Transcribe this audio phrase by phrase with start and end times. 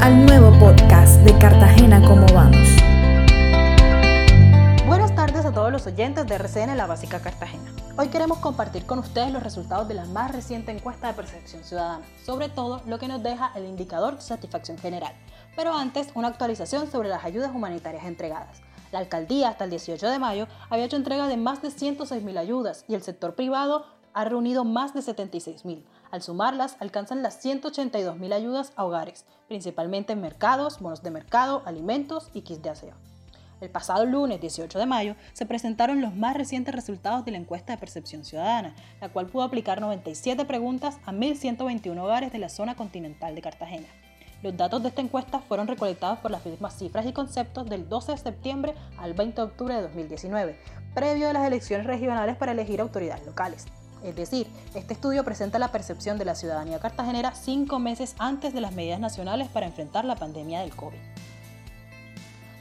[0.00, 2.68] al nuevo podcast de Cartagena Cómo Vamos.
[4.86, 7.70] Buenas tardes a todos los oyentes de RCN La Básica Cartagena.
[7.98, 12.04] Hoy queremos compartir con ustedes los resultados de la más reciente encuesta de percepción ciudadana,
[12.24, 15.12] sobre todo lo que nos deja el indicador satisfacción general.
[15.54, 18.62] Pero antes, una actualización sobre las ayudas humanitarias entregadas.
[18.92, 22.84] La alcaldía hasta el 18 de mayo había hecho entrega de más de 106.000 ayudas
[22.88, 25.84] y el sector privado ha reunido más de 76.000.
[26.10, 32.30] Al sumarlas, alcanzan las 182.000 ayudas a hogares, principalmente en mercados, bonos de mercado, alimentos
[32.34, 32.94] y kits de aseo.
[33.60, 37.74] El pasado lunes 18 de mayo se presentaron los más recientes resultados de la encuesta
[37.74, 42.74] de percepción ciudadana, la cual pudo aplicar 97 preguntas a 1.121 hogares de la zona
[42.74, 43.86] continental de Cartagena.
[44.42, 48.12] Los datos de esta encuesta fueron recolectados por las mismas cifras y conceptos del 12
[48.12, 50.58] de septiembre al 20 de octubre de 2019,
[50.94, 53.66] previo a las elecciones regionales para elegir autoridades locales.
[54.02, 58.60] Es decir, este estudio presenta la percepción de la ciudadanía cartagenera cinco meses antes de
[58.60, 60.98] las medidas nacionales para enfrentar la pandemia del COVID.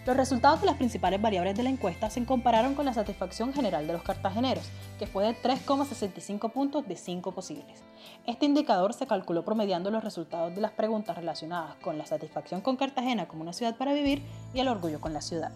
[0.05, 3.85] Los resultados de las principales variables de la encuesta se compararon con la satisfacción general
[3.85, 4.63] de los cartageneros,
[4.97, 7.83] que fue de 3,65 puntos de 5 posibles.
[8.25, 12.75] Este indicador se calculó promediando los resultados de las preguntas relacionadas con la satisfacción con
[12.75, 15.51] Cartagena como una ciudad para vivir y el orgullo con la ciudad.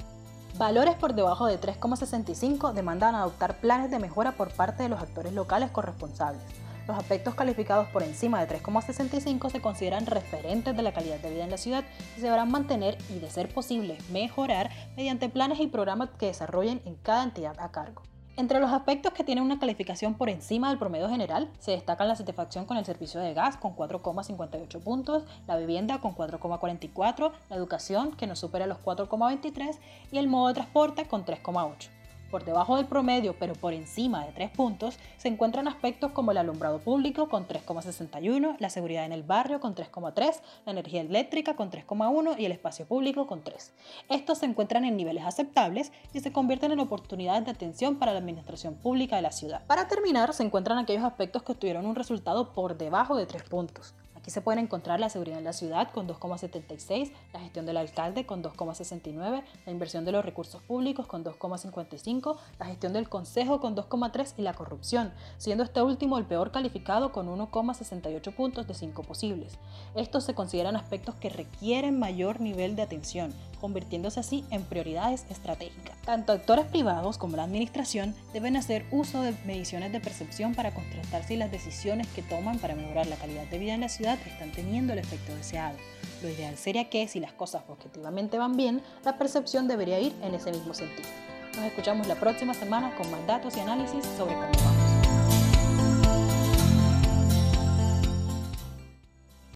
[0.58, 5.34] Valores por debajo de 3,65 demandan adoptar planes de mejora por parte de los actores
[5.34, 6.44] locales corresponsables.
[6.88, 11.44] Los aspectos calificados por encima de 3,65 se consideran referentes de la calidad de vida
[11.44, 11.84] en la ciudad
[12.16, 16.84] y se deberán mantener y, de ser posible, mejorar mediante planes y programas que desarrollen
[16.86, 18.04] en cada entidad a cargo.
[18.36, 22.16] Entre los aspectos que tienen una calificación por encima del promedio general, se destacan la
[22.16, 28.16] satisfacción con el servicio de gas con 4,58 puntos, la vivienda con 4,44, la educación
[28.16, 29.78] que no supera los 4,23
[30.12, 31.90] y el modo de transporte con 3,8.
[32.34, 36.38] Por debajo del promedio, pero por encima de 3 puntos, se encuentran aspectos como el
[36.40, 41.70] alumbrado público con 3,61, la seguridad en el barrio con 3,3, la energía eléctrica con
[41.70, 43.72] 3,1 y el espacio público con 3.
[44.10, 48.18] Estos se encuentran en niveles aceptables y se convierten en oportunidades de atención para la
[48.18, 49.62] administración pública de la ciudad.
[49.68, 53.94] Para terminar, se encuentran aquellos aspectos que obtuvieron un resultado por debajo de 3 puntos.
[54.24, 58.26] Aquí se pueden encontrar la seguridad en la ciudad con 2,76, la gestión del alcalde
[58.26, 63.76] con 2,69, la inversión de los recursos públicos con 2,55, la gestión del consejo con
[63.76, 69.04] 2,3 y la corrupción, siendo este último el peor calificado con 1,68 puntos de 5
[69.04, 69.60] posibles.
[69.94, 75.96] Estos se consideran aspectos que requieren mayor nivel de atención, convirtiéndose así en prioridades estratégicas.
[76.04, 81.24] Tanto actores privados como la administración deben hacer uso de mediciones de percepción para contrastar
[81.24, 84.52] si las decisiones que toman para mejorar la calidad de vida en la ciudad están
[84.52, 85.78] teniendo el efecto deseado.
[86.22, 90.36] Lo ideal sería que, si las cosas objetivamente van bien, la percepción debería ir en
[90.36, 91.08] ese mismo sentido.
[91.56, 94.83] Nos escuchamos la próxima semana con más datos y análisis sobre cómo va.